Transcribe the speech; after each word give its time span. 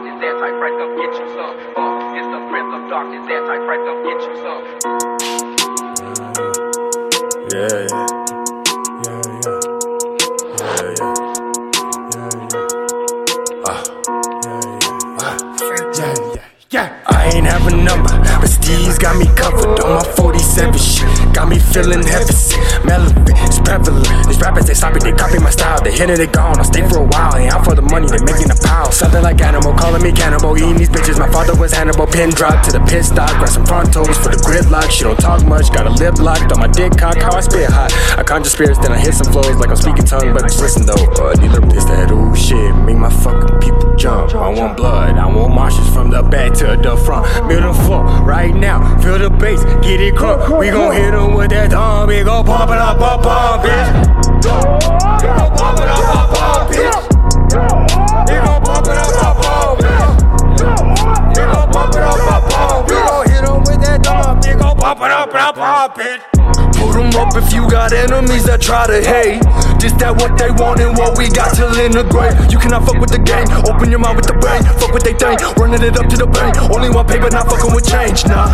darkness, 0.00 0.24
anti-friend, 0.24 0.78
come 0.78 0.96
get 0.96 1.12
you 1.18 1.28
some. 1.34 1.56
Uh, 1.76 2.16
it's 2.16 2.28
the 2.32 2.40
grip 2.48 2.68
of 2.72 2.88
darkness, 2.88 3.24
anti-friend, 3.28 3.82
come 3.86 4.00
get 4.04 4.20
you 4.26 4.34
some. 4.40 4.62
Yeah, 7.52 7.78
yeah. 7.90 8.39
Yeah. 16.70 17.02
I 17.10 17.34
ain't 17.34 17.50
have 17.50 17.66
a 17.66 17.74
number, 17.74 18.14
but 18.38 18.46
Steve's 18.46 18.96
got 18.96 19.18
me 19.18 19.26
covered 19.34 19.82
on 19.82 19.90
my 19.90 20.06
47 20.14 20.78
shit. 20.78 21.10
Got 21.34 21.50
me 21.50 21.58
feeling 21.58 22.06
heavy, 22.06 22.30
relevant, 22.86 23.26
it's 23.42 23.58
prevalent. 23.58 24.06
These 24.30 24.38
rappers, 24.38 24.70
they 24.70 24.74
stop 24.78 24.94
it, 24.94 25.02
they 25.02 25.10
copy 25.10 25.42
my 25.42 25.50
style. 25.50 25.82
They 25.82 25.90
hit 25.90 26.10
it, 26.10 26.18
they 26.22 26.30
gone. 26.30 26.62
I'll 26.62 26.64
stay 26.64 26.86
for 26.86 27.02
a 27.02 27.08
while, 27.10 27.34
ain't 27.34 27.50
out 27.50 27.66
for 27.66 27.74
the 27.74 27.82
money, 27.82 28.06
they 28.06 28.22
making 28.22 28.54
a 28.54 28.54
pile. 28.54 28.92
Something 28.92 29.22
like 29.22 29.42
animal, 29.42 29.74
calling 29.74 30.00
me 30.00 30.12
cannibal, 30.12 30.54
eating 30.54 30.78
these 30.78 30.88
bitches. 30.88 31.18
My 31.18 31.26
father 31.34 31.58
was 31.58 31.74
Hannibal, 31.74 32.06
pin 32.06 32.30
drop 32.30 32.62
to 32.66 32.70
the 32.70 32.78
pit 32.86 33.02
stop. 33.04 33.34
Grab 33.42 33.50
some 33.50 33.66
front 33.66 33.92
toes 33.92 34.14
for 34.22 34.30
the 34.30 34.38
gridlock. 34.38 34.94
She 34.94 35.02
don't 35.02 35.18
talk 35.18 35.42
much, 35.46 35.74
got 35.74 35.90
a 35.90 35.92
lip 35.98 36.22
locked 36.22 36.54
on 36.54 36.60
my 36.62 36.70
dick 36.70 36.94
cock. 36.94 37.18
How 37.18 37.34
I 37.34 37.40
spit 37.40 37.66
hot. 37.66 37.90
I 38.14 38.22
conjure 38.22 38.50
spirits, 38.50 38.78
then 38.78 38.92
I 38.92 38.98
hit 38.98 39.14
some 39.14 39.26
flows 39.34 39.58
like 39.58 39.70
I'm 39.70 39.80
speaking 39.82 40.06
tongue. 40.06 40.30
But 40.32 40.46
just 40.46 40.62
listen 40.62 40.86
though, 40.86 41.02
back 46.50 46.58
to 46.58 46.82
the 46.82 46.96
front. 46.96 47.46
Middle 47.46 47.74
floor, 47.74 48.04
right 48.22 48.54
now, 48.54 48.98
feel 49.00 49.18
the 49.18 49.30
bass, 49.30 49.62
get 49.82 50.00
it 50.00 50.14
crunk. 50.14 50.58
We 50.58 50.70
gon' 50.70 50.92
hit 50.92 51.14
'em 51.14 51.34
with 51.34 51.50
that 51.50 51.70
thumb, 51.70 52.08
we 52.08 52.22
gon' 52.22 52.44
pump 52.44 52.70
it 52.70 52.78
up, 52.78 52.98
pump, 52.98 53.22
pump, 53.22 53.62
bitch. 53.62 53.88
We 55.20 55.28
gon' 55.28 55.56
pump 55.56 55.80
it 55.80 55.88
up, 55.88 56.04
pump, 56.10 56.34
pump, 56.34 56.70
bitch. 56.70 56.96
We 58.28 58.36
gon' 58.46 58.62
pump 58.62 58.86
it 58.86 58.98
up, 58.98 59.12
pump, 59.18 59.42
pump, 59.42 59.80
bitch. 59.80 60.16
We 61.36 61.42
gon' 61.52 61.72
pump 61.72 61.94
it 61.94 62.02
up, 62.02 62.18
pump, 62.18 62.50
pump. 62.50 62.88
We 62.88 62.94
gon' 62.94 63.28
hit 63.28 63.42
with 63.68 63.80
that 63.82 64.04
thumb, 64.04 64.40
we 64.44 64.52
gon' 64.54 64.76
pump 64.76 65.00
it 65.00 65.10
up, 65.10 65.30
pump, 65.30 65.56
pump, 65.56 65.94
bitch. 65.96 66.39
Put 66.80 66.96
'em 66.96 67.12
up 67.20 67.36
if 67.36 67.52
you 67.52 67.68
got 67.68 67.92
enemies 67.92 68.44
that 68.44 68.60
try 68.60 68.86
to 68.86 69.00
hate. 69.04 69.40
Just 69.78 69.98
that 69.98 70.16
what 70.16 70.36
they 70.36 70.50
want 70.50 70.80
and 70.80 70.96
what 70.96 71.16
we 71.16 71.28
got 71.28 71.54
till 71.54 71.72
in 71.78 71.92
the 71.92 72.04
grave. 72.04 72.34
You 72.50 72.58
cannot 72.58 72.84
fuck 72.86 72.98
with 73.00 73.10
the 73.10 73.18
game. 73.18 73.46
Open 73.68 73.90
your 73.90 74.00
mind 74.00 74.16
with 74.16 74.26
the 74.26 74.34
brain. 74.34 74.62
Fuck 74.80 74.92
what 74.92 75.04
they 75.04 75.14
think. 75.14 75.40
Running 75.56 75.82
it 75.82 75.96
up 75.96 76.08
to 76.08 76.16
the 76.16 76.26
bank. 76.26 76.56
Only 76.72 76.90
one 76.90 77.06
paper, 77.06 77.30
not 77.30 77.48
fucking 77.48 77.72
with 77.74 77.86
change. 77.88 78.26
Nah. 78.26 78.52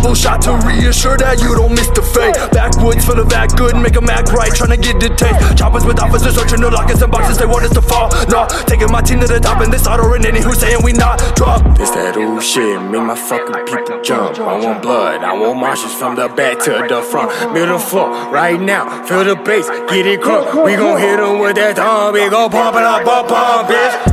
Double 0.00 0.14
shot 0.14 0.40
to 0.40 0.56
reassure 0.64 1.18
that 1.18 1.42
you 1.44 1.52
don't 1.54 1.72
miss 1.76 1.88
the 1.92 2.00
fate. 2.00 2.32
Backwoods 2.56 3.04
for 3.04 3.12
the 3.12 3.24
back 3.26 3.52
good, 3.54 3.76
make 3.76 3.94
'em 3.94 4.08
act 4.08 4.32
right. 4.32 4.48
Trying 4.48 4.70
to 4.70 4.78
get 4.78 4.98
the 4.98 5.10
taste. 5.10 5.58
Choppers 5.58 5.84
with 5.84 6.00
officers 6.00 6.36
searching 6.36 6.62
the 6.62 6.70
lockers 6.70 7.02
and 7.02 7.12
boxes. 7.12 7.36
They 7.36 7.44
want 7.44 7.66
us 7.66 7.74
to 7.74 7.82
fall. 7.82 8.08
Nah. 8.32 8.48
Taking 8.64 8.90
my 8.90 9.02
team 9.02 9.20
to 9.20 9.26
the 9.26 9.38
top 9.38 9.60
and 9.60 9.70
this 9.70 9.86
auto 9.86 10.14
and 10.14 10.24
any 10.24 10.40
who's 10.40 10.58
saying 10.58 10.80
we 10.82 10.94
not 10.94 11.20
drop. 11.36 11.60
This 11.76 11.90
that 11.90 12.16
old 12.16 12.42
shit, 12.42 12.80
make 12.80 13.02
my 13.02 13.14
fucking 13.14 13.60
people 13.68 14.00
jump. 14.00 14.40
I 14.40 14.56
want 14.56 14.80
blood, 14.80 15.22
I 15.22 15.34
want 15.36 15.60
marshes 15.60 15.92
from 15.92 16.16
the 16.16 16.28
back 16.28 16.60
to 16.60 16.70
the 16.88 17.02
front. 17.02 17.52
Middle 17.52 17.78
floor, 17.78 18.08
right 18.32 18.58
now, 18.58 19.04
feel 19.04 19.22
the 19.24 19.36
bass, 19.36 19.68
get 19.90 20.06
it 20.06 20.22
crunk. 20.22 20.64
We 20.64 20.76
gon' 20.76 20.96
hit 20.98 21.10
hit 21.10 21.20
'em 21.20 21.40
with 21.40 21.56
that 21.56 21.76
thumb, 21.76 22.14
we 22.14 22.26
gon' 22.30 22.50
pump 22.50 22.76
it 22.76 22.84
up, 22.84 23.04
pump, 23.04 23.28
pump, 23.28 23.68
bitch. 23.68 24.09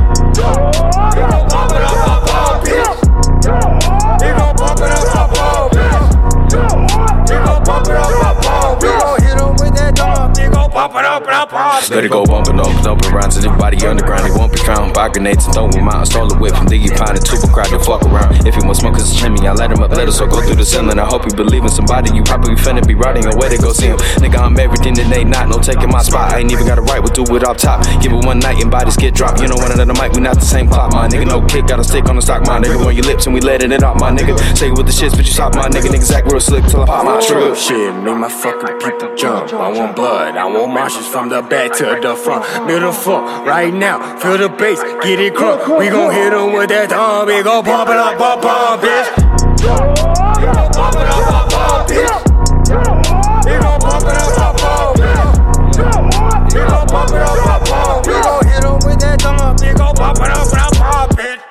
Up, 11.38 11.50
pump, 11.50 11.82
pump. 11.84 11.90
Let 11.90 12.04
it 12.04 12.10
go 12.10 12.24
bumping 12.26 12.58
up, 12.58 12.72
up 12.84 12.98
around 13.06 13.30
to 13.32 13.38
everybody 13.46 13.78
underground. 13.86 14.26
They 14.26 14.34
won't 14.34 14.52
be 14.52 14.58
trying 14.58 14.92
buy 14.92 15.08
grenades 15.08 15.46
and 15.46 15.54
throw 15.54 15.70
them 15.70 15.88
out. 15.88 16.06
Stole 16.06 16.32
a 16.32 16.38
whip 16.38 16.54
from 16.54 16.66
Diggy 16.66 16.90
Pine 16.90 17.14
and 17.14 17.24
Tuba 17.24 17.46
crowd 17.52 17.70
to 17.70 17.78
fuck 17.80 18.02
around. 18.02 18.46
If 18.46 18.56
you 18.56 18.64
want 18.64 18.78
smoke, 18.78 18.98
it's 18.98 19.12
a 19.12 19.16
chimney. 19.16 19.46
I 19.46 19.52
let 19.52 19.70
him 19.70 19.82
up, 19.82 19.90
let 19.90 20.08
us 20.08 20.20
all 20.20 20.26
go 20.26 20.42
through 20.42 20.56
the 20.56 20.66
ceiling. 20.66 20.98
I 20.98 21.06
hope 21.06 21.24
you 21.24 21.34
believe 21.34 21.62
in 21.62 21.70
somebody. 21.70 22.10
You 22.14 22.22
probably 22.22 22.54
finna 22.54 22.86
be 22.86 22.94
riding 22.94 23.26
away 23.26 23.48
to 23.50 23.58
go 23.58 23.72
see 23.72 23.86
him. 23.86 23.98
Nigga, 24.18 24.38
I'm 24.38 24.58
everything 24.58 24.94
that 24.94 25.08
they 25.10 25.24
not. 25.24 25.48
No 25.48 25.58
taking 25.58 25.90
my 25.90 26.02
spot. 26.02 26.32
I 26.32 26.40
ain't 26.40 26.52
even 26.52 26.66
got 26.66 26.78
a 26.78 26.82
right, 26.82 27.00
we'll 27.00 27.14
do 27.14 27.24
it 27.36 27.44
off 27.44 27.58
top. 27.58 27.84
Give 28.02 28.12
it 28.12 28.24
one 28.24 28.38
night 28.40 28.60
and 28.60 28.70
bodies 28.70 28.96
get 28.96 29.14
dropped. 29.14 29.40
You 29.40 29.48
know, 29.48 29.56
one 29.56 29.72
another 29.72 29.94
mic, 29.94 30.12
we 30.12 30.20
not 30.20 30.36
the 30.36 30.48
same 30.48 30.68
clock. 30.68 30.92
My 30.92 31.08
nigga, 31.08 31.26
no 31.26 31.44
kick, 31.46 31.66
got 31.66 31.78
a 31.78 31.84
stick 31.84 32.08
on 32.08 32.16
the 32.16 32.22
stock. 32.22 32.42
My 32.46 32.58
nigga, 32.58 32.84
on 32.84 32.94
your 32.94 33.04
lips 33.04 33.26
and 33.26 33.34
we 33.34 33.40
letting 33.40 33.72
it 33.72 33.82
out. 33.82 34.00
My 34.00 34.10
nigga, 34.10 34.34
say 34.56 34.68
it 34.68 34.76
with 34.76 34.86
the 34.86 34.92
shits, 34.92 35.14
but 35.16 35.24
you 35.26 35.32
stop. 35.32 35.54
My 35.54 35.68
nigga, 35.68 35.88
niggas 35.88 36.12
act 36.12 36.30
real 36.32 36.40
slick 36.40 36.64
till 36.66 36.82
I 36.82 36.86
pop 36.86 37.04
my 37.04 37.20
True 37.20 37.54
trip. 37.54 37.56
shit, 37.56 37.94
make 38.02 38.16
my 38.16 38.28
fucking 38.28 38.78
people 38.78 39.14
jump. 39.14 39.52
I 39.52 39.68
want 39.70 39.94
blood, 39.96 40.36
I 40.36 40.44
want 40.46 40.72
marshes 40.72 41.06
from 41.06 41.27
the 41.28 41.42
back 41.42 41.72
to 41.78 41.98
the 42.00 42.14
front. 42.14 42.66
Middle 42.66 42.92
floor, 42.92 43.22
right 43.44 43.72
now, 43.72 44.18
feel 44.18 44.38
the 44.38 44.48
bass, 44.48 44.82
get 45.02 45.20
it 45.20 45.34
crunk. 45.34 45.78
We 45.78 45.88
gon' 45.88 46.12
hit 46.12 46.32
'em 46.32 46.52
with 46.52 46.68
that 46.70 46.90
thumb, 46.90 47.26
we 47.26 47.42
gon' 47.42 47.64
pump 47.64 47.90
it 47.90 47.96
up, 47.96 48.18
pump, 48.18 48.42
pump, 48.42 48.82
bitch. 48.82 49.07